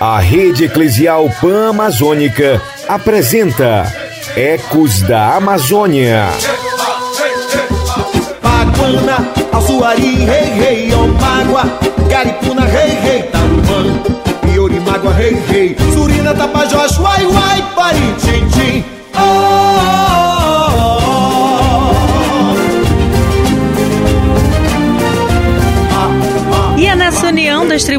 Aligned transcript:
A 0.00 0.20
Rede 0.20 0.64
Eclesial 0.66 1.28
Pan-Amazônica 1.40 2.62
apresenta 2.86 3.92
Ecos 4.36 5.02
da 5.02 5.34
Amazônia. 5.34 6.28
Paguana, 8.40 9.28
Alçuari, 9.52 10.24
rei, 10.24 10.44
rei, 10.52 10.94
Omágua, 10.94 11.64
Garipuna, 12.08 12.64
rei, 12.64 12.90
rei, 13.00 13.22
Tarumã, 13.24 14.02
Iorimágua, 14.54 15.12
rei, 15.12 15.34
rei, 15.48 15.76
Surina, 15.92 16.34
Tapajós, 16.34 16.98
uai, 16.98 17.26
uai, 17.26 17.62
Parintim, 17.74 18.48
oh, 18.48 18.94
oh, 18.94 18.97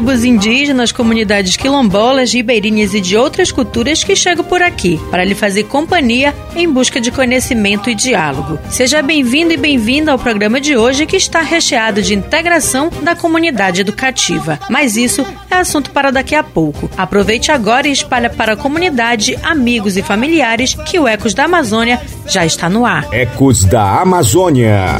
tribos 0.00 0.24
indígenas, 0.24 0.92
comunidades 0.92 1.58
quilombolas, 1.58 2.32
ribeirinhas 2.32 2.94
e 2.94 3.02
de 3.02 3.18
outras 3.18 3.52
culturas 3.52 4.02
que 4.02 4.16
chego 4.16 4.42
por 4.42 4.62
aqui, 4.62 4.98
para 5.10 5.24
lhe 5.24 5.34
fazer 5.34 5.64
companhia 5.64 6.34
em 6.56 6.66
busca 6.66 6.98
de 6.98 7.10
conhecimento 7.10 7.90
e 7.90 7.94
diálogo. 7.94 8.58
Seja 8.70 9.02
bem-vindo 9.02 9.52
e 9.52 9.58
bem-vinda 9.58 10.10
ao 10.10 10.18
programa 10.18 10.58
de 10.58 10.74
hoje 10.74 11.04
que 11.04 11.16
está 11.16 11.42
recheado 11.42 12.00
de 12.00 12.14
integração 12.14 12.90
da 13.02 13.14
comunidade 13.14 13.82
educativa. 13.82 14.58
Mas 14.70 14.96
isso 14.96 15.22
é 15.50 15.56
assunto 15.56 15.90
para 15.90 16.10
daqui 16.10 16.34
a 16.34 16.42
pouco. 16.42 16.90
Aproveite 16.96 17.52
agora 17.52 17.86
e 17.86 17.92
espalha 17.92 18.30
para 18.30 18.54
a 18.54 18.56
comunidade, 18.56 19.38
amigos 19.42 19.98
e 19.98 20.02
familiares 20.02 20.74
que 20.86 20.98
o 20.98 21.06
Ecos 21.06 21.34
da 21.34 21.44
Amazônia 21.44 22.00
já 22.26 22.46
está 22.46 22.70
no 22.70 22.86
ar. 22.86 23.06
Ecos 23.12 23.64
da 23.64 24.00
Amazônia. 24.00 24.96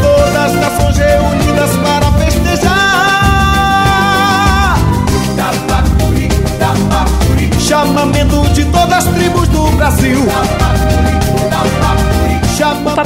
Todas 0.00 0.36
as 0.36 0.52
nações 0.54 0.96
reunidas 0.98 1.76
para 1.78 2.05
Chamamento 7.66 8.48
de 8.50 8.64
todas 8.66 9.04
as 9.08 9.12
tribos 9.12 9.48
do 9.48 9.66
Brasil. 9.72 10.20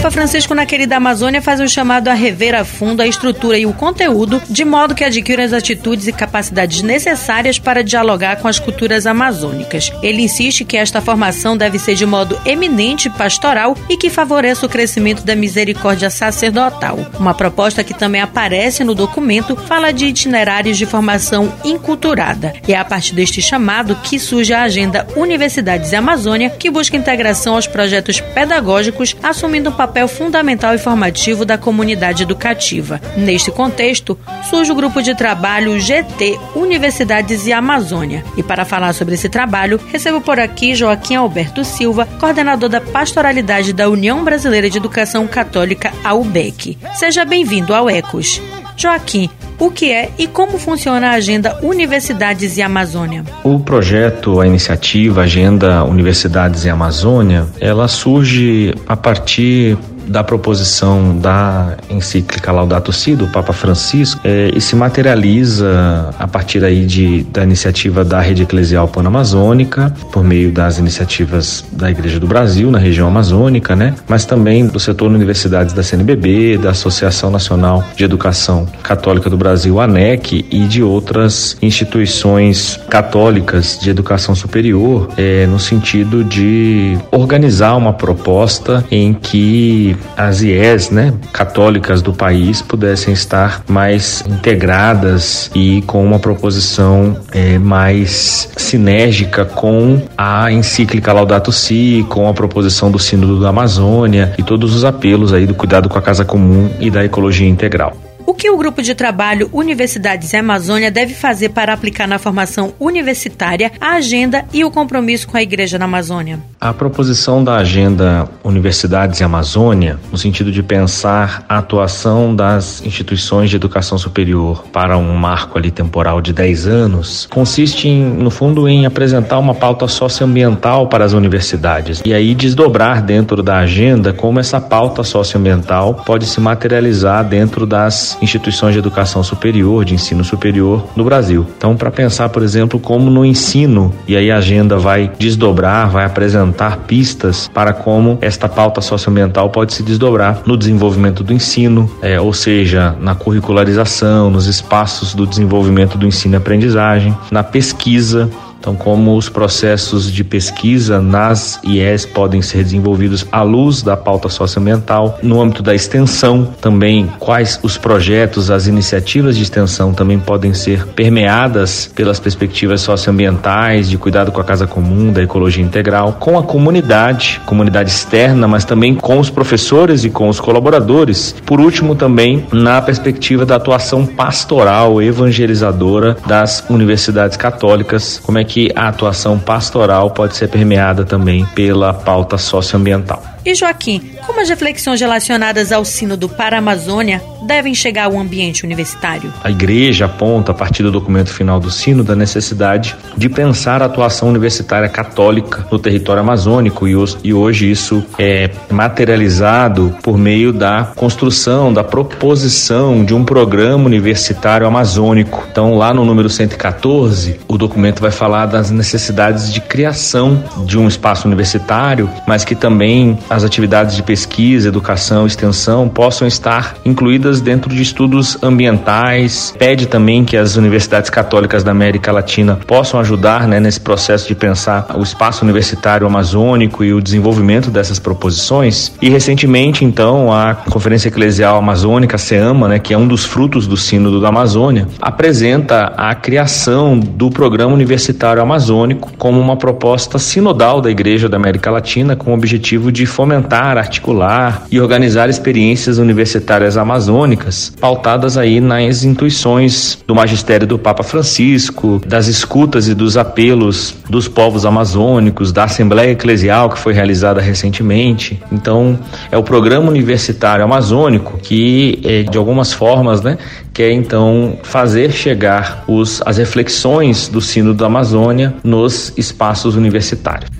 O 0.00 0.02
Papa 0.02 0.12
Francisco, 0.12 0.54
na 0.54 0.64
querida 0.64 0.96
Amazônia, 0.96 1.42
faz 1.42 1.60
um 1.60 1.68
chamado 1.68 2.08
a 2.08 2.14
rever 2.14 2.54
a 2.54 2.64
fundo 2.64 3.02
a 3.02 3.06
estrutura 3.06 3.58
e 3.58 3.66
o 3.66 3.74
conteúdo, 3.74 4.40
de 4.48 4.64
modo 4.64 4.94
que 4.94 5.04
adquiram 5.04 5.44
as 5.44 5.52
atitudes 5.52 6.06
e 6.06 6.12
capacidades 6.12 6.80
necessárias 6.80 7.58
para 7.58 7.84
dialogar 7.84 8.36
com 8.36 8.48
as 8.48 8.58
culturas 8.58 9.06
amazônicas. 9.06 9.92
Ele 10.02 10.22
insiste 10.22 10.64
que 10.64 10.78
esta 10.78 11.02
formação 11.02 11.54
deve 11.54 11.78
ser 11.78 11.96
de 11.96 12.06
modo 12.06 12.40
eminente 12.46 13.10
pastoral 13.10 13.76
e 13.90 13.96
que 13.98 14.08
favoreça 14.08 14.64
o 14.64 14.70
crescimento 14.70 15.22
da 15.22 15.36
misericórdia 15.36 16.08
sacerdotal. 16.08 16.98
Uma 17.18 17.34
proposta 17.34 17.84
que 17.84 17.92
também 17.92 18.22
aparece 18.22 18.82
no 18.82 18.94
documento 18.94 19.54
fala 19.54 19.92
de 19.92 20.06
itinerários 20.06 20.78
de 20.78 20.86
formação 20.86 21.52
inculturada. 21.62 22.54
E 22.66 22.72
é 22.72 22.78
a 22.78 22.86
partir 22.86 23.14
deste 23.14 23.42
chamado 23.42 23.94
que 23.96 24.18
surge 24.18 24.54
a 24.54 24.62
agenda 24.62 25.06
Universidades 25.14 25.92
Amazônia, 25.92 26.48
que 26.48 26.70
busca 26.70 26.96
integração 26.96 27.56
aos 27.56 27.66
projetos 27.66 28.18
pedagógicos, 28.18 29.14
assumindo 29.22 29.68
um 29.68 29.72
papel 29.74 29.89
fundamental 30.08 30.74
e 30.74 30.78
formativo 30.78 31.44
da 31.44 31.58
comunidade 31.58 32.22
educativa. 32.22 33.00
Neste 33.16 33.50
contexto, 33.50 34.18
surge 34.48 34.72
o 34.72 34.74
grupo 34.74 35.02
de 35.02 35.14
trabalho 35.14 35.78
GT 35.78 36.38
Universidades 36.54 37.46
e 37.46 37.52
Amazônia. 37.52 38.24
E 38.36 38.42
para 38.42 38.64
falar 38.64 38.92
sobre 38.92 39.14
esse 39.14 39.28
trabalho, 39.28 39.80
recebo 39.90 40.20
por 40.20 40.38
aqui 40.38 40.74
Joaquim 40.74 41.16
Alberto 41.16 41.64
Silva, 41.64 42.06
coordenador 42.18 42.68
da 42.68 42.80
pastoralidade 42.80 43.72
da 43.72 43.88
União 43.88 44.22
Brasileira 44.24 44.70
de 44.70 44.78
Educação 44.78 45.26
Católica, 45.26 45.92
a 46.04 46.14
UBEC. 46.14 46.78
Seja 46.94 47.24
bem-vindo 47.24 47.74
ao 47.74 47.88
Ecos. 47.90 48.40
Joaquim, 48.76 49.28
o 49.60 49.70
que 49.70 49.92
é 49.92 50.10
e 50.18 50.26
como 50.26 50.58
funciona 50.58 51.10
a 51.10 51.12
Agenda 51.12 51.58
Universidades 51.62 52.56
e 52.56 52.62
Amazônia? 52.62 53.24
O 53.44 53.60
projeto, 53.60 54.40
a 54.40 54.46
iniciativa 54.46 55.22
Agenda 55.22 55.84
Universidades 55.84 56.64
e 56.64 56.70
Amazônia, 56.70 57.46
ela 57.60 57.86
surge 57.86 58.74
a 58.88 58.96
partir 58.96 59.76
da 60.10 60.24
proposição 60.24 61.16
da 61.16 61.76
encíclica 61.88 62.50
Laudato 62.50 62.92
Si 62.92 63.14
do 63.14 63.28
Papa 63.28 63.52
Francisco 63.52 64.20
é, 64.24 64.50
e 64.54 64.60
se 64.60 64.74
materializa 64.74 66.10
a 66.18 66.26
partir 66.26 66.64
aí 66.64 66.84
de, 66.84 67.22
da 67.24 67.44
iniciativa 67.44 68.04
da 68.04 68.20
Rede 68.20 68.42
Eclesial 68.42 68.88
Pan-Amazônica, 68.88 69.94
por 70.10 70.24
meio 70.24 70.50
das 70.50 70.78
iniciativas 70.78 71.64
da 71.70 71.88
Igreja 71.90 72.18
do 72.18 72.26
Brasil 72.26 72.70
na 72.72 72.78
região 72.78 73.06
amazônica, 73.06 73.76
né? 73.76 73.94
Mas 74.08 74.24
também 74.24 74.66
do 74.66 74.80
setor 74.80 75.10
universidades 75.10 75.72
da 75.72 75.82
CNBB, 75.82 76.58
da 76.58 76.70
Associação 76.70 77.30
Nacional 77.30 77.84
de 77.94 78.02
Educação 78.02 78.66
Católica 78.82 79.30
do 79.30 79.36
Brasil, 79.36 79.80
ANEC, 79.80 80.44
e 80.50 80.66
de 80.66 80.82
outras 80.82 81.56
instituições 81.62 82.80
católicas 82.88 83.78
de 83.80 83.90
educação 83.90 84.34
superior, 84.34 85.08
é, 85.16 85.46
no 85.46 85.58
sentido 85.58 86.24
de 86.24 86.98
organizar 87.12 87.76
uma 87.76 87.92
proposta 87.92 88.84
em 88.90 89.14
que 89.14 89.96
as 90.16 90.42
IES, 90.42 90.90
né, 90.90 91.14
católicas 91.32 92.02
do 92.02 92.12
país 92.12 92.62
pudessem 92.62 93.12
estar 93.12 93.62
mais 93.68 94.24
integradas 94.26 95.50
e 95.54 95.82
com 95.82 96.04
uma 96.04 96.18
proposição 96.18 97.18
é, 97.32 97.58
mais 97.58 98.50
sinérgica 98.56 99.44
com 99.44 100.02
a 100.16 100.50
encíclica 100.52 101.12
Laudato 101.12 101.52
Si, 101.52 102.04
com 102.08 102.28
a 102.28 102.34
proposição 102.34 102.90
do 102.90 102.98
Sínodo 102.98 103.40
da 103.40 103.48
Amazônia 103.48 104.34
e 104.38 104.42
todos 104.42 104.74
os 104.74 104.84
apelos 104.84 105.32
aí 105.32 105.46
do 105.46 105.54
cuidado 105.54 105.88
com 105.88 105.98
a 105.98 106.02
casa 106.02 106.24
comum 106.24 106.70
e 106.80 106.90
da 106.90 107.04
ecologia 107.04 107.48
integral. 107.48 107.96
O 108.26 108.34
que 108.34 108.48
o 108.48 108.56
grupo 108.56 108.80
de 108.80 108.94
trabalho 108.94 109.48
Universidades 109.52 110.32
e 110.32 110.36
Amazônia 110.36 110.90
deve 110.90 111.14
fazer 111.14 111.48
para 111.48 111.72
aplicar 111.72 112.06
na 112.06 112.18
formação 112.18 112.72
universitária 112.78 113.72
a 113.80 113.94
agenda 113.94 114.44
e 114.52 114.64
o 114.64 114.70
compromisso 114.70 115.26
com 115.26 115.36
a 115.36 115.42
Igreja 115.42 115.78
na 115.78 115.86
Amazônia? 115.86 116.38
A 116.62 116.74
proposição 116.74 117.42
da 117.42 117.56
agenda 117.56 118.28
Universidades 118.44 119.18
e 119.18 119.24
Amazônia, 119.24 119.98
no 120.12 120.18
sentido 120.18 120.52
de 120.52 120.62
pensar 120.62 121.42
a 121.48 121.56
atuação 121.56 122.36
das 122.36 122.84
instituições 122.84 123.48
de 123.48 123.56
educação 123.56 123.96
superior 123.96 124.64
para 124.70 124.98
um 124.98 125.14
marco 125.14 125.56
ali 125.56 125.70
temporal 125.70 126.20
de 126.20 126.34
10 126.34 126.66
anos, 126.66 127.26
consiste 127.30 127.88
em, 127.88 128.04
no 128.04 128.30
fundo 128.30 128.68
em 128.68 128.84
apresentar 128.84 129.38
uma 129.38 129.54
pauta 129.54 129.88
socioambiental 129.88 130.86
para 130.86 131.02
as 131.02 131.14
universidades 131.14 132.02
e 132.04 132.12
aí 132.12 132.34
desdobrar 132.34 133.02
dentro 133.02 133.42
da 133.42 133.56
agenda 133.56 134.12
como 134.12 134.38
essa 134.38 134.60
pauta 134.60 135.02
socioambiental 135.02 135.94
pode 136.04 136.26
se 136.26 136.42
materializar 136.42 137.24
dentro 137.24 137.64
das 137.64 138.18
instituições 138.20 138.74
de 138.74 138.80
educação 138.80 139.22
superior, 139.22 139.82
de 139.82 139.94
ensino 139.94 140.22
superior 140.22 140.86
no 140.94 141.04
Brasil. 141.04 141.46
Então, 141.56 141.74
para 141.74 141.90
pensar, 141.90 142.28
por 142.28 142.42
exemplo, 142.42 142.78
como 142.78 143.10
no 143.10 143.24
ensino, 143.24 143.94
e 144.06 144.14
aí 144.14 144.30
a 144.30 144.36
agenda 144.36 144.76
vai 144.76 145.10
desdobrar, 145.18 145.88
vai 145.88 146.04
apresentar 146.04 146.49
pistas 146.86 147.48
para 147.52 147.72
como 147.72 148.18
esta 148.20 148.48
pauta 148.48 148.80
socioambiental 148.80 149.50
pode 149.50 149.72
se 149.72 149.82
desdobrar 149.82 150.42
no 150.46 150.56
desenvolvimento 150.56 151.22
do 151.22 151.32
ensino, 151.32 151.90
é, 152.02 152.20
ou 152.20 152.32
seja, 152.32 152.94
na 153.00 153.14
curricularização, 153.14 154.30
nos 154.30 154.46
espaços 154.46 155.14
do 155.14 155.26
desenvolvimento 155.26 155.96
do 155.96 156.06
ensino 156.06 156.34
e 156.34 156.36
aprendizagem, 156.36 157.16
na 157.30 157.42
pesquisa, 157.42 158.30
então, 158.60 158.76
como 158.76 159.16
os 159.16 159.30
processos 159.30 160.12
de 160.12 160.22
pesquisa 160.22 161.00
nas 161.00 161.58
IES 161.64 162.04
podem 162.04 162.42
ser 162.42 162.62
desenvolvidos 162.62 163.26
à 163.32 163.42
luz 163.42 163.82
da 163.82 163.96
pauta 163.96 164.28
socioambiental, 164.28 165.18
no 165.22 165.40
âmbito 165.40 165.62
da 165.62 165.74
extensão, 165.74 166.46
também 166.60 167.10
quais 167.18 167.58
os 167.62 167.78
projetos, 167.78 168.50
as 168.50 168.66
iniciativas 168.66 169.34
de 169.34 169.42
extensão 169.42 169.94
também 169.94 170.18
podem 170.18 170.52
ser 170.52 170.86
permeadas 170.88 171.90
pelas 171.94 172.20
perspectivas 172.20 172.82
socioambientais, 172.82 173.88
de 173.88 173.96
cuidado 173.96 174.30
com 174.30 174.42
a 174.42 174.44
casa 174.44 174.66
comum, 174.66 175.10
da 175.10 175.22
ecologia 175.22 175.64
integral, 175.64 176.18
com 176.20 176.38
a 176.38 176.42
comunidade, 176.42 177.40
comunidade 177.46 177.90
externa, 177.90 178.46
mas 178.46 178.66
também 178.66 178.94
com 178.94 179.18
os 179.18 179.30
professores 179.30 180.04
e 180.04 180.10
com 180.10 180.28
os 180.28 180.38
colaboradores. 180.38 181.34
Por 181.46 181.60
último, 181.60 181.94
também 181.94 182.46
na 182.52 182.82
perspectiva 182.82 183.46
da 183.46 183.56
atuação 183.56 184.04
pastoral, 184.04 185.00
evangelizadora 185.00 186.14
das 186.26 186.62
universidades 186.68 187.38
católicas, 187.38 188.20
como 188.22 188.36
é 188.36 188.44
que 188.50 188.68
a 188.74 188.88
atuação 188.88 189.38
pastoral 189.38 190.10
pode 190.10 190.34
ser 190.34 190.48
permeada 190.48 191.04
também 191.04 191.46
pela 191.54 191.94
pauta 191.94 192.36
socioambiental. 192.36 193.22
E 193.44 193.54
Joaquim, 193.54 194.12
como 194.26 194.40
as 194.40 194.50
reflexões 194.50 195.00
relacionadas 195.00 195.72
ao 195.72 195.82
Sínodo 195.82 196.28
para 196.28 196.58
Amazônia 196.58 197.22
devem 197.46 197.74
chegar 197.74 198.04
ao 198.04 198.18
ambiente 198.18 198.64
universitário? 198.64 199.32
A 199.42 199.50
igreja 199.50 200.04
aponta, 200.04 200.52
a 200.52 200.54
partir 200.54 200.82
do 200.82 200.92
documento 200.92 201.32
final 201.32 201.58
do 201.58 201.70
Sínodo, 201.70 202.12
a 202.12 202.16
necessidade 202.16 202.94
de 203.16 203.28
pensar 203.30 203.80
a 203.80 203.86
atuação 203.86 204.28
universitária 204.28 204.88
católica 204.88 205.66
no 205.70 205.78
território 205.78 206.20
amazônico 206.20 206.86
e 206.86 207.32
hoje 207.32 207.70
isso 207.70 208.04
é 208.18 208.50
materializado 208.70 209.96
por 210.02 210.18
meio 210.18 210.52
da 210.52 210.92
construção, 210.94 211.72
da 211.72 211.82
proposição 211.82 213.04
de 213.04 213.14
um 213.14 213.24
programa 213.24 213.86
universitário 213.86 214.66
amazônico. 214.66 215.46
Então, 215.50 215.76
lá 215.78 215.94
no 215.94 216.04
número 216.04 216.28
114, 216.28 217.40
o 217.48 217.56
documento 217.56 218.00
vai 218.00 218.10
falar 218.10 218.46
das 218.46 218.70
necessidades 218.70 219.50
de 219.50 219.62
criação 219.62 220.44
de 220.66 220.78
um 220.78 220.86
espaço 220.86 221.26
universitário, 221.26 222.08
mas 222.26 222.44
que 222.44 222.54
também 222.54 223.18
as 223.30 223.44
atividades 223.44 223.94
de 223.94 224.02
pesquisa, 224.02 224.68
educação, 224.68 225.24
extensão 225.24 225.88
possam 225.88 226.26
estar 226.26 226.74
incluídas 226.84 227.40
dentro 227.40 227.72
de 227.72 227.80
estudos 227.80 228.36
ambientais. 228.42 229.54
Pede 229.56 229.86
também 229.86 230.24
que 230.24 230.36
as 230.36 230.56
universidades 230.56 231.08
católicas 231.08 231.62
da 231.62 231.70
América 231.70 232.10
Latina 232.10 232.58
possam 232.66 232.98
ajudar 232.98 233.46
né, 233.46 233.60
nesse 233.60 233.80
processo 233.80 234.26
de 234.26 234.34
pensar 234.34 234.96
o 234.96 235.02
espaço 235.02 235.44
universitário 235.44 236.06
amazônico 236.06 236.82
e 236.82 236.92
o 236.92 237.00
desenvolvimento 237.00 237.70
dessas 237.70 238.00
proposições. 238.00 238.92
E 239.00 239.08
recentemente, 239.08 239.84
então, 239.84 240.32
a 240.32 240.54
Conferência 240.54 241.08
Eclesial 241.08 241.56
Amazônica, 241.56 242.18
SEAMA, 242.18 242.66
né, 242.66 242.78
que 242.80 242.92
é 242.92 242.98
um 242.98 243.06
dos 243.06 243.24
frutos 243.24 243.68
do 243.68 243.76
Sínodo 243.76 244.20
da 244.20 244.28
Amazônia, 244.28 244.88
apresenta 245.00 245.92
a 245.96 246.14
criação 246.16 246.98
do 246.98 247.30
Programa 247.30 247.72
Universitário 247.72 248.42
Amazônico 248.42 249.12
como 249.16 249.38
uma 249.38 249.56
proposta 249.56 250.18
sinodal 250.18 250.80
da 250.80 250.90
Igreja 250.90 251.28
da 251.28 251.36
América 251.36 251.70
Latina 251.70 252.16
com 252.16 252.32
o 252.32 252.34
objetivo 252.34 252.90
de 252.90 253.06
fomentar, 253.20 253.76
articular 253.76 254.66
e 254.70 254.80
organizar 254.80 255.28
experiências 255.28 255.98
universitárias 255.98 256.78
amazônicas, 256.78 257.70
pautadas 257.78 258.38
aí 258.38 258.62
nas 258.62 259.04
intuições 259.04 259.98
do 260.06 260.14
magistério 260.14 260.66
do 260.66 260.78
Papa 260.78 261.02
Francisco, 261.02 262.00
das 262.06 262.28
escutas 262.28 262.88
e 262.88 262.94
dos 262.94 263.18
apelos 263.18 263.94
dos 264.08 264.26
povos 264.26 264.64
amazônicos, 264.64 265.52
da 265.52 265.64
Assembleia 265.64 266.12
Eclesial 266.12 266.70
que 266.70 266.78
foi 266.78 266.94
realizada 266.94 267.42
recentemente. 267.42 268.42
Então, 268.50 268.98
é 269.30 269.36
o 269.36 269.42
Programa 269.42 269.90
Universitário 269.90 270.64
Amazônico 270.64 271.38
que, 271.42 272.00
eh, 272.02 272.22
de 272.22 272.38
algumas 272.38 272.72
formas, 272.72 273.20
né, 273.20 273.36
quer 273.74 273.92
então 273.92 274.56
fazer 274.62 275.12
chegar 275.12 275.84
os, 275.86 276.22
as 276.24 276.38
reflexões 276.38 277.28
do 277.28 277.42
Sino 277.42 277.74
da 277.74 277.84
Amazônia 277.84 278.54
nos 278.64 279.12
espaços 279.14 279.76
universitários. 279.76 280.59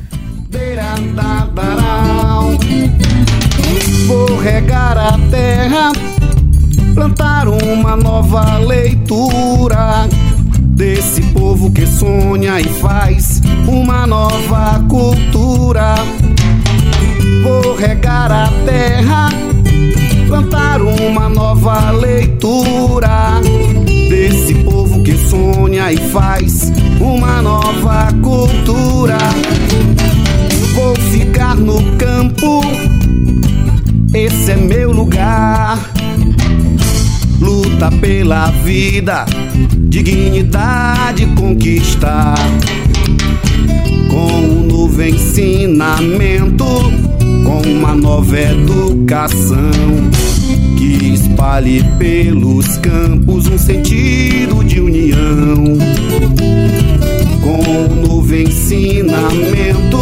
Vou 4.07 4.39
regar 4.39 4.99
a 4.99 5.17
terra, 5.31 5.93
plantar 6.95 7.47
uma 7.47 7.95
nova 7.95 8.59
leitura 8.59 10.09
desse 10.61 11.21
povo 11.33 11.71
que 11.71 11.87
sonha 11.87 12.61
e 12.61 12.65
faz 12.65 13.41
uma 13.69 14.05
nova 14.05 14.85
cultura. 14.89 15.95
Vou 17.45 17.77
regar 17.77 18.33
a 18.33 18.49
terra, 18.67 19.29
plantar 20.27 20.83
uma 20.83 21.29
nova 21.29 21.93
leitura 21.93 23.41
desse 24.09 24.55
povo 24.65 25.05
que 25.05 25.17
sonha 25.17 25.93
e 25.93 25.99
faz 26.11 26.73
uma 27.01 27.41
nova 27.41 28.09
cultura. 28.23 28.50
Luta 37.81 37.97
pela 37.97 38.51
vida, 38.63 39.25
dignidade 39.89 41.25
conquistar. 41.35 42.35
Com 44.11 44.27
um 44.27 44.67
novo 44.67 45.03
ensinamento, 45.03 46.67
com 47.43 47.63
uma 47.67 47.95
nova 47.95 48.39
educação 48.39 49.71
que 50.77 51.15
espalhe 51.15 51.83
pelos 51.99 52.77
campos 52.77 53.47
um 53.47 53.57
sentido 53.57 54.63
de 54.63 54.79
união. 54.79 55.79
Com 57.41 57.95
um 57.95 58.07
novo 58.07 58.37
ensinamento, 58.37 59.97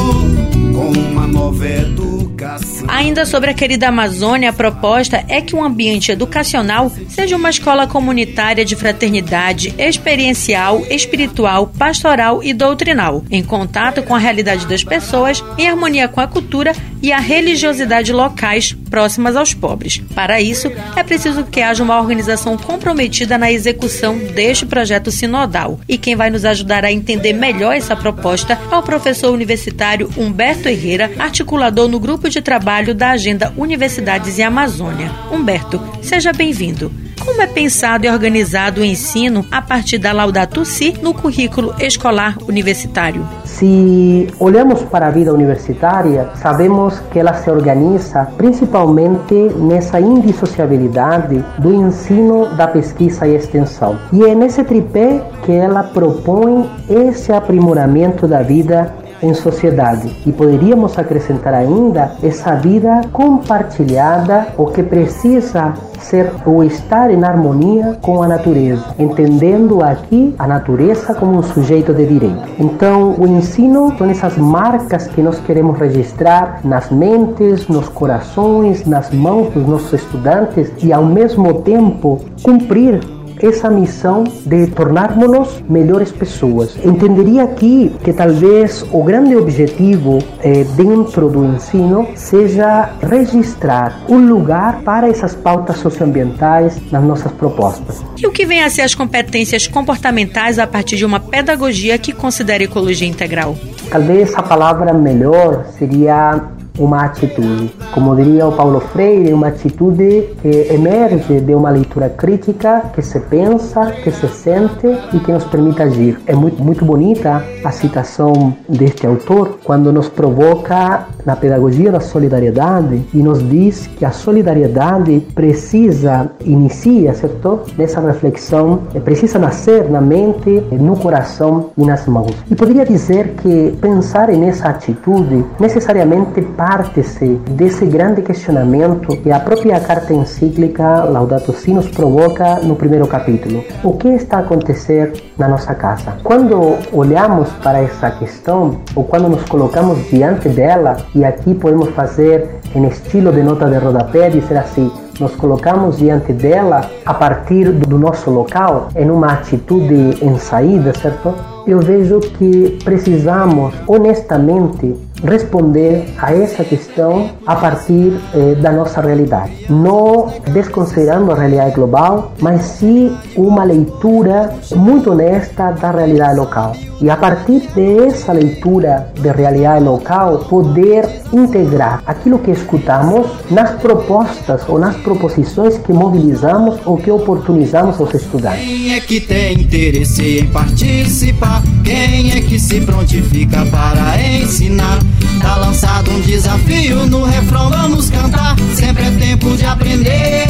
com 0.74 0.90
uma 1.12 1.28
nova 1.28 1.64
educação. 1.64 2.67
Ainda 2.88 3.26
sobre 3.26 3.50
a 3.50 3.54
querida 3.54 3.88
Amazônia, 3.88 4.48
a 4.48 4.52
proposta 4.52 5.22
é 5.28 5.42
que 5.42 5.54
um 5.54 5.62
ambiente 5.62 6.10
educacional 6.10 6.90
seja 7.08 7.36
uma 7.36 7.50
escola 7.50 7.86
comunitária 7.86 8.64
de 8.64 8.74
fraternidade, 8.74 9.74
experiencial, 9.78 10.82
espiritual, 10.88 11.66
pastoral 11.66 12.42
e 12.42 12.54
doutrinal, 12.54 13.22
em 13.30 13.42
contato 13.42 14.02
com 14.02 14.14
a 14.14 14.18
realidade 14.18 14.66
das 14.66 14.82
pessoas, 14.82 15.44
em 15.58 15.68
harmonia 15.68 16.08
com 16.08 16.20
a 16.20 16.26
cultura 16.26 16.72
e 17.02 17.12
a 17.12 17.18
religiosidade 17.18 18.12
locais 18.12 18.72
próximas 18.90 19.36
aos 19.36 19.52
pobres. 19.52 20.02
Para 20.14 20.40
isso, 20.40 20.72
é 20.96 21.02
preciso 21.02 21.44
que 21.44 21.60
haja 21.60 21.84
uma 21.84 22.00
organização 22.00 22.56
comprometida 22.56 23.36
na 23.36 23.52
execução 23.52 24.18
deste 24.18 24.64
projeto 24.64 25.10
sinodal. 25.10 25.78
E 25.86 25.98
quem 25.98 26.16
vai 26.16 26.30
nos 26.30 26.44
ajudar 26.44 26.84
a 26.84 26.90
entender 26.90 27.34
melhor 27.34 27.76
essa 27.76 27.94
proposta 27.94 28.58
é 28.72 28.76
o 28.76 28.82
professor 28.82 29.30
universitário 29.30 30.10
Humberto 30.16 30.68
Herrera, 30.68 31.12
articulador 31.18 31.86
no 31.86 32.00
grupo 32.00 32.30
de 32.30 32.40
trabalho 32.40 32.77
da 32.78 33.10
Agenda 33.10 33.52
Universidades 33.56 34.38
e 34.38 34.42
Amazônia. 34.42 35.10
Humberto, 35.32 35.80
seja 36.00 36.32
bem-vindo. 36.32 36.92
Como 37.24 37.42
é 37.42 37.46
pensado 37.46 38.06
e 38.06 38.08
organizado 38.08 38.80
o 38.80 38.84
ensino 38.84 39.44
a 39.50 39.60
partir 39.60 39.98
da 39.98 40.12
Laudato 40.12 40.64
Si 40.64 40.94
no 41.02 41.12
currículo 41.12 41.74
escolar 41.78 42.38
universitário? 42.48 43.26
Se 43.44 44.28
olhamos 44.38 44.82
para 44.84 45.08
a 45.08 45.10
vida 45.10 45.34
universitária, 45.34 46.30
sabemos 46.36 47.00
que 47.10 47.18
ela 47.18 47.34
se 47.34 47.50
organiza 47.50 48.26
principalmente 48.36 49.34
nessa 49.56 50.00
indissociabilidade 50.00 51.44
do 51.58 51.74
ensino, 51.74 52.46
da 52.56 52.68
pesquisa 52.68 53.26
e 53.26 53.34
extensão. 53.34 53.98
E 54.12 54.22
é 54.24 54.34
nesse 54.34 54.62
tripé 54.62 55.20
que 55.44 55.52
ela 55.52 55.82
propõe 55.82 56.70
esse 56.88 57.32
aprimoramento 57.32 58.26
da 58.26 58.42
vida 58.42 58.94
em 59.22 59.34
sociedade. 59.34 60.14
E 60.26 60.32
poderíamos 60.32 60.98
acrescentar 60.98 61.54
ainda 61.54 62.12
essa 62.22 62.54
vida 62.54 63.02
compartilhada, 63.12 64.48
o 64.56 64.66
que 64.66 64.82
precisa 64.82 65.74
ser 66.00 66.30
ou 66.46 66.64
estar 66.64 67.10
em 67.10 67.22
harmonia 67.24 67.98
com 68.00 68.22
a 68.22 68.28
natureza, 68.28 68.84
entendendo 68.98 69.82
aqui 69.82 70.34
a 70.38 70.46
natureza 70.46 71.14
como 71.14 71.38
um 71.38 71.42
sujeito 71.42 71.92
de 71.92 72.06
direito. 72.06 72.48
Então, 72.58 73.14
o 73.18 73.26
ensino 73.26 73.92
são 73.98 74.08
essas 74.08 74.36
marcas 74.38 75.06
que 75.08 75.20
nós 75.20 75.38
queremos 75.40 75.78
registrar 75.78 76.60
nas 76.64 76.90
mentes, 76.90 77.68
nos 77.68 77.88
corações, 77.88 78.86
nas 78.86 79.10
mãos 79.10 79.52
dos 79.52 79.66
nossos 79.66 79.92
estudantes 79.92 80.70
e, 80.82 80.92
ao 80.92 81.04
mesmo 81.04 81.62
tempo, 81.62 82.20
cumprir 82.42 83.00
essa 83.40 83.70
missão 83.70 84.24
de 84.24 84.66
tornarmos-nos 84.68 85.62
melhores 85.68 86.10
pessoas. 86.10 86.76
Entenderia 86.84 87.44
aqui 87.44 87.92
que 88.02 88.12
talvez 88.12 88.84
o 88.92 89.02
grande 89.02 89.36
objetivo 89.36 90.18
eh, 90.42 90.64
dentro 90.76 91.28
do 91.28 91.44
ensino 91.44 92.08
seja 92.14 92.90
registrar 93.02 94.00
um 94.08 94.18
lugar 94.18 94.82
para 94.82 95.08
essas 95.08 95.34
pautas 95.34 95.78
socioambientais 95.78 96.80
nas 96.90 97.02
nossas 97.02 97.32
propostas. 97.32 98.02
E 98.16 98.26
o 98.26 98.32
que 98.32 98.44
vem 98.44 98.62
a 98.62 98.70
ser 98.70 98.82
as 98.82 98.94
competências 98.94 99.66
comportamentais 99.66 100.58
a 100.58 100.66
partir 100.66 100.96
de 100.96 101.04
uma 101.04 101.20
pedagogia 101.20 101.98
que 101.98 102.12
considere 102.12 102.64
ecologia 102.64 103.08
integral? 103.08 103.56
Talvez 103.90 104.34
a 104.34 104.42
palavra 104.42 104.92
melhor 104.92 105.66
seria 105.78 106.57
uma 106.78 107.04
atitude. 107.04 107.70
Como 107.92 108.14
diria 108.16 108.46
o 108.46 108.52
Paulo 108.52 108.80
Freire, 108.80 109.32
uma 109.32 109.48
atitude 109.48 110.28
que 110.40 110.72
emerge 110.72 111.40
de 111.40 111.54
uma 111.54 111.70
leitura 111.70 112.08
crítica, 112.08 112.82
que 112.94 113.02
se 113.02 113.20
pensa, 113.20 113.92
que 114.02 114.10
se 114.10 114.28
sente 114.28 114.86
e 115.12 115.20
que 115.20 115.32
nos 115.32 115.44
permite 115.44 115.82
agir. 115.82 116.18
É 116.26 116.34
muito, 116.34 116.62
muito 116.62 116.84
bonita 116.84 117.44
a 117.64 117.70
citação 117.70 118.54
deste 118.68 119.06
autor 119.06 119.58
quando 119.64 119.92
nos 119.92 120.08
provoca 120.08 121.06
na 121.24 121.36
pedagogia 121.36 121.92
da 121.92 122.00
solidariedade 122.00 123.02
e 123.12 123.18
nos 123.18 123.46
diz 123.48 123.86
que 123.86 124.04
a 124.04 124.10
solidariedade 124.10 125.20
precisa, 125.34 126.30
inicia, 126.44 127.12
certo? 127.14 127.60
Dessa 127.76 128.00
reflexão, 128.00 128.80
precisa 129.04 129.38
nascer 129.38 129.90
na 129.90 130.00
mente, 130.00 130.62
no 130.72 130.96
coração 130.96 131.70
e 131.76 131.84
nas 131.84 132.06
mãos. 132.06 132.32
E 132.50 132.54
poderia 132.54 132.84
dizer 132.84 133.34
que 133.42 133.76
pensar 133.80 134.28
nessa 134.28 134.68
atitude 134.68 135.44
necessariamente 135.58 136.40
parte-se 136.68 137.40
desse 137.52 137.86
grande 137.86 138.20
questionamento 138.20 139.16
que 139.22 139.32
a 139.32 139.40
própria 139.40 139.80
carta 139.80 140.12
encíclica 140.12 141.02
Laudato 141.04 141.50
Si 141.54 141.72
nos 141.72 141.88
provoca 141.88 142.56
no 142.56 142.76
primeiro 142.76 143.06
capítulo. 143.06 143.64
O 143.82 143.94
que 143.94 144.08
está 144.08 144.36
a 144.36 144.40
acontecer 144.40 145.14
na 145.38 145.48
nossa 145.48 145.74
casa? 145.74 146.18
Quando 146.22 146.76
olhamos 146.92 147.48
para 147.64 147.80
essa 147.80 148.10
questão, 148.10 148.82
ou 148.94 149.02
quando 149.02 149.30
nos 149.30 149.44
colocamos 149.44 150.10
diante 150.10 150.50
dela, 150.50 150.98
e 151.14 151.24
aqui 151.24 151.54
podemos 151.54 151.88
fazer 151.94 152.46
em 152.74 152.86
estilo 152.86 153.32
de 153.32 153.42
nota 153.42 153.64
de 153.64 153.78
rodapé, 153.78 154.28
dizer 154.28 154.58
assim, 154.58 154.92
nos 155.18 155.34
colocamos 155.36 155.96
diante 155.96 156.34
dela 156.34 156.82
a 157.06 157.14
partir 157.14 157.72
do 157.72 157.98
nosso 157.98 158.30
local, 158.30 158.88
em 158.94 159.10
uma 159.10 159.32
atitude 159.32 160.18
em 160.22 160.38
saída, 160.38 160.92
certo? 161.00 161.34
Eu 161.66 161.80
vejo 161.80 162.20
que 162.20 162.78
precisamos 162.84 163.74
honestamente 163.86 165.07
responder 165.24 166.04
a 166.18 166.32
essa 166.32 166.64
questão 166.64 167.30
a 167.46 167.56
partir 167.56 168.18
eh, 168.34 168.54
da 168.56 168.72
nossa 168.72 169.00
realidade. 169.00 169.66
Não 169.68 170.32
desconsiderando 170.52 171.32
a 171.32 171.34
realidade 171.34 171.74
global, 171.74 172.32
mas 172.40 172.62
sim 172.62 173.16
uma 173.36 173.64
leitura 173.64 174.54
muito 174.76 175.10
honesta 175.10 175.72
da 175.72 175.90
realidade 175.90 176.38
local. 176.38 176.72
E 177.00 177.08
a 177.08 177.16
partir 177.16 177.60
dessa 177.74 178.32
leitura 178.32 179.12
de 179.14 179.30
realidade 179.30 179.84
local, 179.84 180.38
poder 180.48 181.08
integrar 181.32 182.02
aquilo 182.06 182.40
que 182.40 182.50
escutamos 182.50 183.26
nas 183.50 183.70
propostas 183.80 184.62
ou 184.68 184.78
nas 184.80 184.96
proposições 184.96 185.78
que 185.78 185.92
mobilizamos 185.92 186.78
ou 186.84 186.96
que 186.96 187.10
oportunizamos 187.10 188.00
aos 188.00 188.12
estudantes. 188.14 188.60
Quem 188.60 188.94
é 188.94 189.00
que 189.00 189.20
tem 189.20 189.60
interesse 189.60 190.40
em 190.40 190.48
participar? 190.48 191.62
Quem 191.84 192.32
é 192.32 192.40
que 192.40 192.58
se 192.58 192.80
prontifica 192.80 193.64
para 193.66 194.20
ensinar? 194.20 195.07
Tá 195.40 195.56
lançado 195.56 196.10
um 196.10 196.20
desafio 196.20 197.06
no 197.06 197.24
refrão, 197.24 197.70
vamos 197.70 198.10
cantar. 198.10 198.56
Sempre 198.74 199.04
é 199.06 199.10
tempo 199.10 199.56
de 199.56 199.64
aprender, 199.64 200.46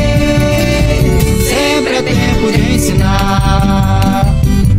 sempre 1.48 1.96
é 1.96 2.02
tempo 2.02 2.52
de 2.52 2.74
ensinar, 2.74 4.26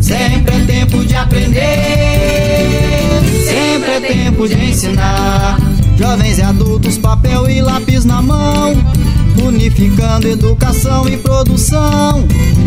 sempre 0.02 0.56
é 0.56 0.60
tempo 0.66 1.06
de 1.06 1.16
aprender, 1.16 1.60
sempre 3.46 3.92
é 3.92 4.00
tempo 4.00 4.48
de 4.48 4.56
ensinar. 4.56 5.58
Jovens 5.98 6.38
e 6.38 6.42
adultos, 6.42 6.98
papel 6.98 7.50
e 7.50 7.62
lápis 7.62 8.06
na 8.06 8.22
mão 8.22 8.74
unificando 9.44 10.28
educação 10.28 11.08
e 11.08 11.18
produção. 11.18 12.26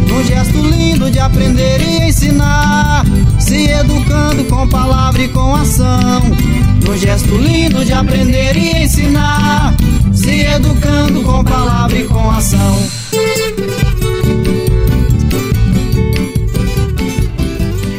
Num 0.08 0.24
gesto 0.24 0.58
lindo 0.58 1.10
de 1.10 1.18
aprender 1.18 1.80
e 1.80 2.08
ensinar, 2.08 3.04
se 3.38 3.68
educando 3.70 4.44
com 4.44 4.68
palavra 4.68 5.22
e 5.22 5.28
com 5.28 5.54
ação. 5.54 6.22
Num 6.84 6.96
gesto 6.96 7.36
lindo 7.36 7.84
de 7.84 7.92
aprender 7.92 8.56
e 8.56 8.84
ensinar, 8.84 9.74
se 10.12 10.40
educando 10.40 11.22
com 11.22 11.44
palavra 11.44 11.98
e 11.98 12.04
com 12.04 12.30
ação. 12.30 12.78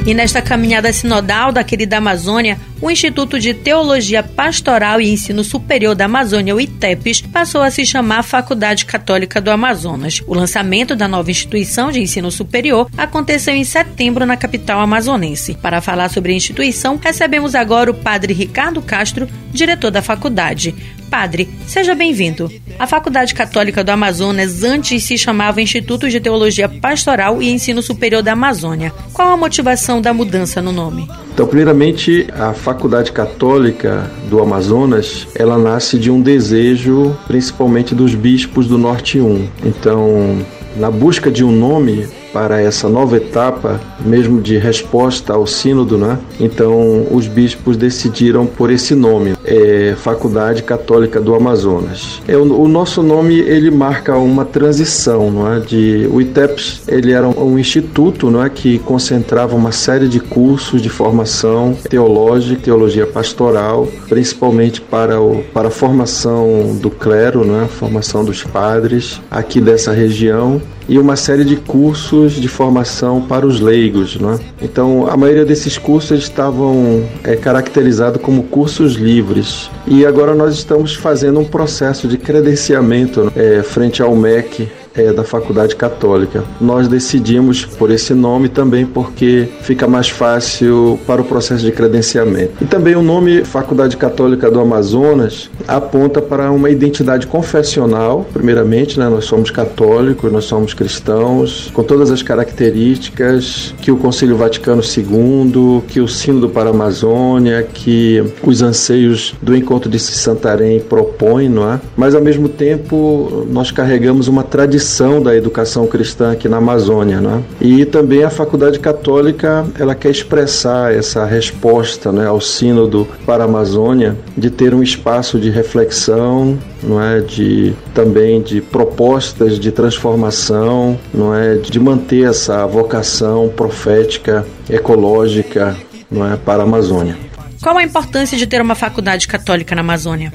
E 0.05 0.13
nesta 0.13 0.41
caminhada 0.41 0.91
sinodal 0.91 1.53
da 1.53 1.63
querida 1.63 1.98
Amazônia, 1.98 2.60
o 2.81 2.91
Instituto 2.91 3.39
de 3.39 3.53
Teologia 3.53 4.22
Pastoral 4.22 5.00
e 5.00 5.10
Ensino 5.10 5.45
Superior 5.45 5.95
da 5.95 6.03
Amazônia, 6.05 6.53
o 6.53 6.60
ITEPES, 6.60 7.22
passou 7.22 7.62
a 7.62 7.72
se 7.72 7.86
chamar 7.86 8.22
Faculdade 8.22 8.86
Católica 8.86 9.39
do 9.39 9.50
Amazonas. 9.50 10.22
O 10.27 10.33
lançamento 10.33 10.93
da 10.93 11.07
nova 11.07 11.31
instituição 11.31 11.89
de 11.89 12.01
ensino 12.01 12.29
superior 12.29 12.89
aconteceu 12.98 13.55
em 13.55 13.63
setembro 13.63 14.25
na 14.25 14.36
capital 14.36 14.81
amazonense. 14.81 15.53
Para 15.53 15.79
falar 15.79 16.10
sobre 16.10 16.33
a 16.33 16.36
instituição, 16.36 17.00
recebemos 17.01 17.55
agora 17.55 17.89
o 17.89 17.93
padre 17.93 18.33
Ricardo 18.33 18.81
Castro, 18.81 19.29
diretor 19.53 19.91
da 19.91 20.01
faculdade. 20.01 20.75
Padre, 21.10 21.48
seja 21.67 21.93
bem-vindo. 21.93 22.51
A 22.79 22.88
Faculdade 22.88 23.36
Católica 23.36 23.83
do 23.83 23.91
Amazonas 23.91 24.63
antes 24.63 25.03
se 25.03 25.15
chamava 25.15 25.62
Instituto 25.62 26.10
de 26.10 26.19
Teologia 26.19 26.67
Pastoral 26.67 27.39
e 27.39 27.51
Ensino 27.51 27.83
Superior 27.83 28.24
da 28.24 28.33
Amazônia. 28.33 28.91
Qual 29.13 29.29
a 29.29 29.38
motivação 29.38 30.01
da 30.01 30.12
mudança 30.12 30.60
no 30.60 30.72
nome? 30.72 31.07
Então, 31.31 31.45
primeiramente, 31.45 32.27
a 32.33 32.53
Faculdade 32.53 33.12
Católica 33.12 34.10
do 34.27 34.41
Amazonas, 34.41 35.27
ela 35.36 35.57
nasce 35.57 36.00
de 36.00 36.10
um 36.10 36.19
desejo, 36.19 37.15
principalmente 37.27 37.93
dos 37.93 38.15
bispos 38.15 38.67
do 38.67 38.77
Norte 38.79 39.19
1. 39.19 39.48
Então, 39.65 40.43
na 40.75 40.89
busca 40.89 41.29
de 41.29 41.43
um 41.43 41.51
nome, 41.51 42.07
para 42.33 42.59
essa 42.59 42.89
nova 42.89 43.15
etapa, 43.15 43.79
mesmo 44.03 44.41
de 44.41 44.57
resposta 44.57 45.33
ao 45.33 45.45
sínodo, 45.45 45.97
né? 45.97 46.17
Então 46.39 47.05
os 47.11 47.27
bispos 47.27 47.77
decidiram 47.77 48.47
por 48.47 48.71
esse 48.71 48.95
nome, 48.95 49.35
é 49.45 49.93
Faculdade 49.95 50.63
Católica 50.63 51.21
do 51.21 51.35
Amazonas. 51.35 52.21
É 52.27 52.35
o, 52.35 52.41
o 52.61 52.67
nosso 52.67 53.03
nome 53.03 53.39
ele 53.39 53.69
marca 53.69 54.17
uma 54.17 54.43
transição, 54.43 55.29
não 55.29 55.53
é? 55.53 55.59
De 55.59 56.09
o 56.11 56.19
ITEPS 56.19 56.81
ele 56.87 57.11
era 57.11 57.27
um, 57.27 57.53
um 57.53 57.59
instituto, 57.59 58.31
não 58.31 58.43
é, 58.43 58.49
que 58.49 58.79
concentrava 58.79 59.55
uma 59.55 59.71
série 59.71 60.07
de 60.07 60.19
cursos 60.19 60.81
de 60.81 60.89
formação 60.89 61.77
teológica, 61.87 62.61
teologia 62.63 63.05
pastoral, 63.05 63.87
principalmente 64.09 64.81
para 64.81 65.21
o 65.21 65.43
para 65.53 65.67
a 65.67 65.71
formação 65.71 66.75
do 66.81 66.89
clero, 66.89 67.45
não 67.45 67.63
é? 67.63 67.67
Formação 67.67 68.25
dos 68.25 68.43
padres 68.43 69.21
aqui 69.29 69.61
dessa 69.61 69.91
região 69.91 70.61
e 70.87 70.97
uma 70.99 71.15
série 71.15 71.43
de 71.43 71.55
cursos 71.55 72.33
de 72.33 72.47
formação 72.47 73.21
para 73.21 73.45
os 73.45 73.59
leigos. 73.59 74.17
Né? 74.19 74.39
Então, 74.61 75.07
a 75.09 75.17
maioria 75.17 75.45
desses 75.45 75.77
cursos 75.77 76.19
estavam 76.19 77.03
é, 77.23 77.35
caracterizados 77.35 78.21
como 78.21 78.43
cursos 78.43 78.95
livres. 78.95 79.69
E 79.87 80.05
agora 80.05 80.35
nós 80.35 80.53
estamos 80.55 80.95
fazendo 80.95 81.39
um 81.39 81.45
processo 81.45 82.07
de 82.07 82.17
credenciamento 82.17 83.31
é, 83.35 83.63
frente 83.63 84.01
ao 84.01 84.15
MEC 84.15 84.69
é, 84.95 85.12
da 85.12 85.23
Faculdade 85.23 85.75
Católica. 85.75 86.43
Nós 86.62 86.88
decidimos 86.88 87.65
por 87.65 87.91
esse 87.91 88.13
nome 88.13 88.50
também 88.50 88.85
porque 88.85 89.47
fica 89.62 89.88
mais 89.88 90.09
fácil 90.09 91.00
para 91.05 91.21
o 91.21 91.25
processo 91.25 91.63
de 91.65 91.71
credenciamento. 91.71 92.53
E 92.62 92.65
também 92.65 92.95
o 92.95 93.01
nome 93.01 93.43
Faculdade 93.43 93.97
Católica 93.97 94.50
do 94.50 94.59
Amazonas 94.59 95.50
aponta 95.67 96.21
para 96.21 96.51
uma 96.51 96.69
identidade 96.69 97.27
confessional, 97.27 98.25
primeiramente, 98.33 99.00
né? 99.00 99.09
nós 99.09 99.25
somos 99.25 99.50
católicos, 99.50 100.31
nós 100.31 100.45
somos 100.45 100.73
cristãos, 100.73 101.71
com 101.73 101.83
todas 101.83 102.12
as 102.12 102.21
características 102.21 103.73
que 103.81 103.91
o 103.91 103.97
Concílio 103.97 104.38
Vaticano 104.38 104.81
II, 104.81 105.81
que 105.88 106.00
o 106.00 106.07
Sínodo 106.07 106.50
para 106.50 106.69
a 106.69 106.73
Amazônia, 106.73 107.63
que 107.63 108.23
os 108.43 108.62
anseios 108.62 109.33
do 109.41 109.55
encontro 109.55 109.89
de 109.89 110.00
Santarém 110.00 110.79
propõem, 110.79 111.50
não 111.50 111.71
é? 111.71 111.79
Mas 111.97 112.13
ao 112.13 112.21
mesmo 112.21 112.47
tempo 112.47 113.45
nós 113.50 113.71
carregamos 113.71 114.27
uma 114.27 114.43
tradição 114.43 114.82
da 115.21 115.35
educação 115.35 115.87
cristã 115.87 116.31
aqui 116.31 116.49
na 116.49 116.57
Amazônia, 116.57 117.21
né? 117.21 117.41
E 117.61 117.85
também 117.85 118.23
a 118.23 118.29
Faculdade 118.29 118.79
Católica, 118.79 119.65
ela 119.79 119.95
quer 119.95 120.09
expressar 120.09 120.93
essa 120.93 121.25
resposta, 121.25 122.11
né, 122.11 122.27
ao 122.27 122.41
sínodo 122.41 123.07
para 123.25 123.43
a 123.43 123.45
Amazônia 123.45 124.15
de 124.37 124.49
ter 124.49 124.73
um 124.73 124.83
espaço 124.83 125.39
de 125.39 125.49
reflexão, 125.49 126.57
não 126.81 127.01
é, 127.01 127.21
de 127.21 127.73
também 127.93 128.41
de 128.41 128.61
propostas 128.61 129.59
de 129.59 129.71
transformação, 129.71 130.99
não 131.13 131.33
é, 131.33 131.55
de 131.55 131.79
manter 131.79 132.27
essa 132.27 132.65
vocação 132.65 133.49
profética, 133.49 134.45
ecológica, 134.69 135.75
não 136.09 136.31
é, 136.31 136.35
para 136.35 136.63
a 136.63 136.65
Amazônia. 136.65 137.17
Qual 137.61 137.77
a 137.77 137.83
importância 137.83 138.37
de 138.37 138.45
ter 138.45 138.61
uma 138.61 138.75
faculdade 138.75 139.27
católica 139.27 139.73
na 139.73 139.81
Amazônia? 139.81 140.33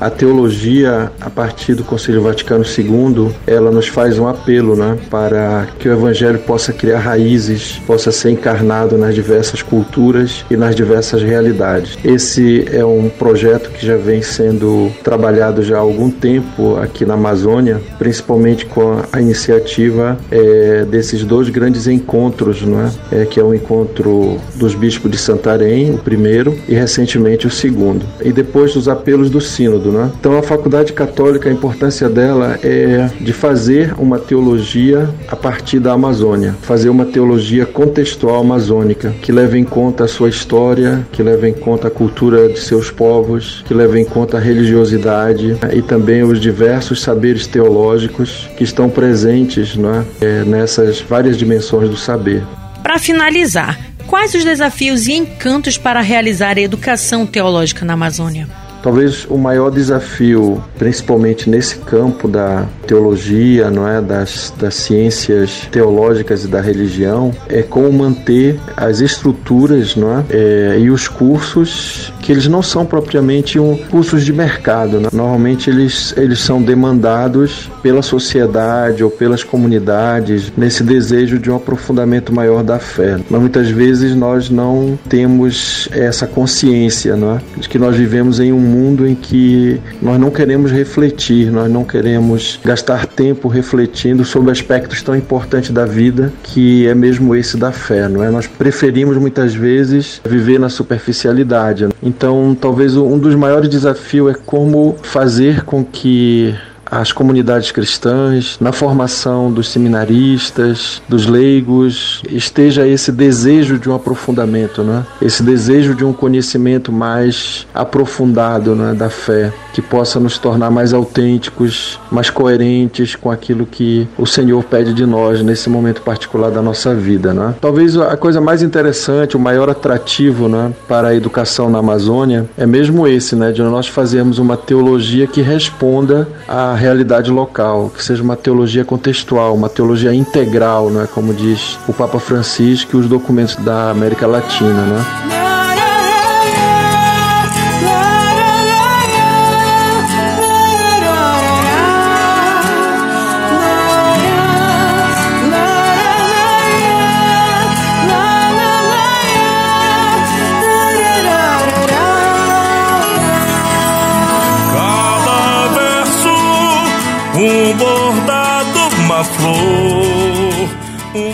A 0.00 0.08
teologia, 0.08 1.12
a 1.20 1.28
partir 1.28 1.74
do 1.74 1.84
Conselho 1.84 2.22
Vaticano 2.22 2.64
II, 2.64 3.34
ela 3.46 3.70
nos 3.70 3.86
faz 3.86 4.18
um 4.18 4.26
apelo 4.26 4.74
né, 4.74 4.96
para 5.10 5.68
que 5.78 5.90
o 5.90 5.92
Evangelho 5.92 6.38
possa 6.38 6.72
criar 6.72 7.00
raízes, 7.00 7.78
possa 7.86 8.10
ser 8.10 8.30
encarnado 8.30 8.96
nas 8.96 9.14
diversas 9.14 9.60
culturas 9.60 10.42
e 10.50 10.56
nas 10.56 10.74
diversas 10.74 11.22
realidades. 11.22 11.98
Esse 12.02 12.64
é 12.72 12.82
um 12.82 13.10
projeto 13.10 13.68
que 13.72 13.84
já 13.84 13.98
vem 13.98 14.22
sendo 14.22 14.90
trabalhado 15.04 15.62
já 15.62 15.76
há 15.76 15.80
algum 15.80 16.10
tempo 16.10 16.76
aqui 16.76 17.04
na 17.04 17.12
Amazônia, 17.12 17.78
principalmente 17.98 18.64
com 18.64 19.02
a 19.12 19.20
iniciativa 19.20 20.16
é, 20.30 20.86
desses 20.86 21.24
dois 21.24 21.50
grandes 21.50 21.86
encontros, 21.86 22.62
né, 22.62 22.90
é, 23.12 23.26
que 23.26 23.38
é 23.38 23.44
o 23.44 23.54
encontro 23.54 24.38
dos 24.56 24.74
bispos 24.74 25.10
de 25.10 25.18
Santarém, 25.18 25.92
o 25.92 25.98
primeiro, 25.98 26.56
e 26.66 26.72
recentemente 26.74 27.46
o 27.46 27.50
segundo. 27.50 28.06
E 28.24 28.32
depois 28.32 28.72
dos 28.72 28.88
apelos 28.88 29.28
do 29.28 29.42
Sínodo 29.42 29.89
né? 29.90 30.10
Então 30.18 30.36
a 30.36 30.42
faculdade 30.42 30.92
católica, 30.92 31.48
a 31.48 31.52
importância 31.52 32.08
dela 32.08 32.58
é 32.62 33.10
de 33.20 33.32
fazer 33.32 33.94
uma 33.98 34.18
teologia 34.18 35.08
a 35.28 35.36
partir 35.36 35.78
da 35.80 35.92
Amazônia, 35.92 36.54
fazer 36.62 36.88
uma 36.88 37.04
teologia 37.04 37.66
contextual 37.66 38.40
amazônica, 38.40 39.14
que 39.22 39.32
leve 39.32 39.58
em 39.58 39.64
conta 39.64 40.04
a 40.04 40.08
sua 40.08 40.28
história, 40.28 41.06
que 41.12 41.22
leve 41.22 41.48
em 41.48 41.54
conta 41.54 41.88
a 41.88 41.90
cultura 41.90 42.48
de 42.48 42.60
seus 42.60 42.90
povos, 42.90 43.62
que 43.66 43.74
leve 43.74 44.00
em 44.00 44.04
conta 44.04 44.36
a 44.36 44.40
religiosidade 44.40 45.56
e 45.72 45.82
também 45.82 46.22
os 46.22 46.40
diversos 46.40 47.00
saberes 47.00 47.46
teológicos 47.46 48.48
que 48.56 48.64
estão 48.64 48.88
presentes 48.88 49.76
né, 49.76 50.04
nessas 50.46 51.00
várias 51.00 51.36
dimensões 51.36 51.88
do 51.88 51.96
saber. 51.96 52.42
Para 52.82 52.98
finalizar, 52.98 53.78
quais 54.06 54.34
os 54.34 54.44
desafios 54.44 55.06
e 55.06 55.12
encantos 55.12 55.78
para 55.78 56.00
realizar 56.00 56.58
a 56.58 56.60
educação 56.60 57.26
teológica 57.26 57.84
na 57.84 57.92
Amazônia? 57.94 58.48
Talvez 58.82 59.26
o 59.28 59.36
maior 59.36 59.70
desafio, 59.70 60.62
principalmente 60.78 61.48
nesse 61.50 61.76
campo 61.76 62.26
da 62.26 62.66
teologia, 62.86 63.70
não 63.70 63.86
é, 63.86 64.00
das, 64.00 64.52
das 64.58 64.74
ciências 64.74 65.68
teológicas 65.70 66.44
e 66.44 66.48
da 66.48 66.60
religião, 66.60 67.32
é 67.48 67.62
como 67.62 67.92
manter 67.92 68.58
as 68.76 69.00
estruturas, 69.00 69.96
não 69.96 70.18
é, 70.18 70.24
é 70.30 70.78
e 70.78 70.90
os 70.90 71.08
cursos 71.08 72.12
que 72.30 72.30
que 72.30 72.34
eles 72.34 72.46
não 72.46 72.62
são 72.62 72.86
propriamente 72.86 73.58
um, 73.58 73.76
cursos 73.76 74.24
de 74.24 74.32
mercado. 74.32 75.00
Né? 75.00 75.08
Normalmente 75.12 75.68
eles, 75.68 76.14
eles 76.16 76.38
são 76.38 76.62
demandados 76.62 77.68
pela 77.82 78.02
sociedade 78.02 79.02
ou 79.02 79.10
pelas 79.10 79.42
comunidades 79.42 80.52
nesse 80.56 80.84
desejo 80.84 81.40
de 81.40 81.50
um 81.50 81.56
aprofundamento 81.56 82.32
maior 82.32 82.62
da 82.62 82.78
fé. 82.78 83.18
Mas 83.28 83.40
muitas 83.40 83.68
vezes 83.68 84.14
nós 84.14 84.48
não 84.48 84.96
temos 85.08 85.88
essa 85.90 86.24
consciência 86.24 87.16
né? 87.16 87.40
de 87.56 87.68
que 87.68 87.80
nós 87.80 87.96
vivemos 87.96 88.38
em 88.38 88.52
um 88.52 88.60
mundo 88.60 89.08
em 89.08 89.16
que 89.16 89.80
nós 90.00 90.20
não 90.20 90.30
queremos 90.30 90.70
refletir, 90.70 91.50
nós 91.50 91.68
não 91.68 91.82
queremos 91.82 92.60
gastar 92.64 93.06
tempo 93.06 93.48
refletindo 93.48 94.24
sobre 94.24 94.52
aspectos 94.52 95.02
tão 95.02 95.16
importantes 95.16 95.70
da 95.70 95.84
vida 95.84 96.32
que 96.44 96.86
é 96.86 96.94
mesmo 96.94 97.34
esse 97.34 97.56
da 97.56 97.72
fé, 97.72 98.08
não 98.08 98.22
é? 98.22 98.30
Nós 98.30 98.46
preferimos 98.46 99.16
muitas 99.16 99.52
vezes 99.52 100.20
viver 100.24 100.60
na 100.60 100.68
superficialidade. 100.68 101.88
Então, 102.20 102.54
talvez 102.54 102.98
um 102.98 103.18
dos 103.18 103.34
maiores 103.34 103.70
desafios 103.70 104.32
é 104.32 104.34
como 104.34 104.94
fazer 105.00 105.64
com 105.64 105.82
que 105.82 106.54
as 106.90 107.12
comunidades 107.12 107.70
cristãs, 107.70 108.56
na 108.60 108.72
formação 108.72 109.50
dos 109.52 109.68
seminaristas, 109.68 111.00
dos 111.08 111.26
leigos, 111.26 112.22
esteja 112.28 112.86
esse 112.86 113.12
desejo 113.12 113.78
de 113.78 113.88
um 113.88 113.94
aprofundamento, 113.94 114.82
né? 114.82 115.06
esse 115.22 115.42
desejo 115.42 115.94
de 115.94 116.04
um 116.04 116.12
conhecimento 116.12 116.90
mais 116.90 117.66
aprofundado 117.72 118.74
né? 118.74 118.92
da 118.92 119.08
fé, 119.08 119.52
que 119.72 119.80
possa 119.80 120.18
nos 120.18 120.38
tornar 120.38 120.70
mais 120.70 120.92
autênticos, 120.92 122.00
mais 122.10 122.28
coerentes 122.28 123.14
com 123.14 123.30
aquilo 123.30 123.64
que 123.64 124.08
o 124.18 124.26
Senhor 124.26 124.62
pede 124.64 124.92
de 124.92 125.06
nós 125.06 125.42
nesse 125.42 125.70
momento 125.70 126.02
particular 126.02 126.50
da 126.50 126.60
nossa 126.60 126.94
vida. 126.94 127.32
Né? 127.32 127.54
Talvez 127.60 127.96
a 127.96 128.16
coisa 128.16 128.40
mais 128.40 128.62
interessante, 128.62 129.36
o 129.36 129.40
maior 129.40 129.70
atrativo 129.70 130.48
né? 130.48 130.72
para 130.88 131.08
a 131.08 131.14
educação 131.14 131.70
na 131.70 131.78
Amazônia 131.78 132.48
é 132.58 132.66
mesmo 132.66 133.06
esse, 133.06 133.36
né? 133.36 133.52
de 133.52 133.62
nós 133.62 133.86
fazermos 133.86 134.38
uma 134.38 134.56
teologia 134.56 135.26
que 135.26 135.40
responda 135.40 136.26
a 136.48 136.79
realidade 136.80 137.30
local, 137.30 137.90
que 137.94 138.02
seja 138.02 138.22
uma 138.22 138.36
teologia 138.36 138.84
contextual, 138.84 139.54
uma 139.54 139.68
teologia 139.68 140.14
integral, 140.14 140.90
né, 140.90 141.06
como 141.14 141.34
diz 141.34 141.78
o 141.86 141.92
Papa 141.92 142.18
Francisco 142.18 142.96
e 142.96 143.00
os 143.00 143.06
documentos 143.06 143.56
da 143.56 143.90
América 143.90 144.26
Latina. 144.26 144.82
Né? 144.86 145.49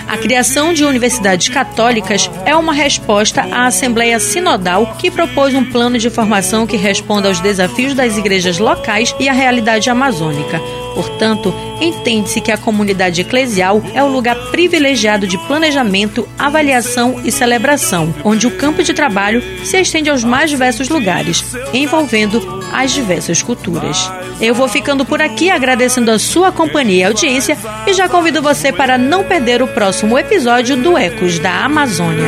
A 0.09 0.17
criação 0.17 0.73
de 0.73 0.85
universidades 0.85 1.49
católicas 1.49 2.31
é 2.45 2.55
uma 2.55 2.73
resposta 2.73 3.43
à 3.43 3.67
Assembleia 3.67 4.21
Sinodal 4.21 4.95
que 4.99 5.11
propôs 5.11 5.53
um 5.53 5.65
plano 5.65 5.99
de 5.99 6.09
formação 6.09 6.65
que 6.65 6.77
responda 6.77 7.27
aos 7.27 7.41
desafios 7.41 7.93
das 7.93 8.17
igrejas 8.17 8.59
locais 8.59 9.17
e 9.19 9.29
à 9.29 9.33
realidade 9.33 9.91
amazônica. 9.91 10.61
Portanto, 10.95 11.53
entende-se 11.81 12.41
que 12.41 12.53
a 12.53 12.57
comunidade 12.57 13.23
eclesial 13.23 13.83
é 13.93 14.01
o 14.01 14.09
lugar 14.09 14.37
privilegiado 14.53 15.27
de 15.27 15.37
planejamento, 15.39 16.27
avaliação 16.39 17.21
e 17.25 17.33
celebração, 17.33 18.15
onde 18.23 18.47
o 18.47 18.57
campo 18.57 18.85
de 18.85 18.95
trabalho 18.95 19.43
se 19.65 19.81
estende 19.81 20.09
aos 20.09 20.23
mais 20.23 20.51
diversos 20.51 20.89
lugares, 20.89 21.45
envolvendo 21.75 22.65
as 22.73 22.93
diversas 22.93 23.43
culturas. 23.43 24.09
Eu 24.41 24.55
vou 24.55 24.69
ficando 24.69 25.05
por 25.05 25.23
aqui 25.23 25.51
agradecendo 25.51 26.11
a 26.11 26.19
sua 26.19 26.53
companhia 26.53 27.01
e 27.01 27.05
audiência 27.05 27.57
e 27.87 27.93
já 27.93 28.09
convido 28.09 28.43
você 28.43 28.71
para 28.71 28.99
não 28.99 29.25
perder 29.25 29.63
o 29.63 29.69
próximo 29.69 30.19
episódio 30.19 30.77
do 30.77 30.97
Ecos 30.97 31.39
da 31.39 31.65
Amazônia. 31.65 32.25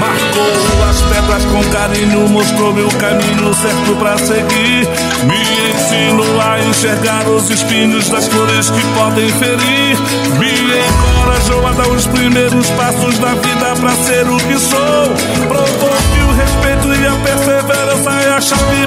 Marcou 0.00 0.84
as 0.90 1.00
pedras 1.02 1.44
com 1.46 1.70
carinho, 1.70 2.28
mostrou-me 2.28 2.82
o 2.82 2.88
caminho 2.98 3.54
certo 3.54 3.96
para 3.96 4.18
seguir. 4.18 4.86
Me 5.24 5.70
ensinou 5.70 6.40
a 6.40 6.60
enxergar 6.60 7.26
os 7.28 7.50
espinhos 7.50 8.08
das 8.08 8.28
flores 8.28 8.68
que 8.70 8.82
podem 8.98 9.28
ferir. 9.30 9.96
Me 10.38 10.52
encorajou 10.52 11.66
a 11.66 11.72
dar 11.72 11.88
os 11.88 12.06
primeiros 12.06 12.68
passos 12.70 13.18
da 13.18 13.34
vida 13.34 13.76
para 13.80 13.92
ser 13.92 14.28
o 14.28 14.36
que 14.36 14.58
sou. 14.58 15.46
Provou 15.48 15.96
que 16.12 16.20
o 16.20 16.32
respeito 16.32 16.94
e 16.94 17.06
a 17.06 17.16
perseverança 17.16 18.10
é 18.10 18.32
a 18.32 18.40
chave 18.40 18.86